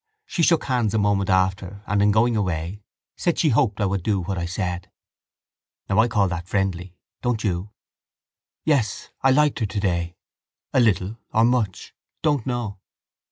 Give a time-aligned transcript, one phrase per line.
[0.25, 2.81] She shook hands a moment after and, in going away,
[3.17, 4.89] said she hoped I would do what I said.
[5.87, 7.69] Now I call that friendly, don't you?
[8.65, 10.15] Yes, I liked her today.
[10.73, 11.93] A little or much?
[12.23, 12.79] Don't know.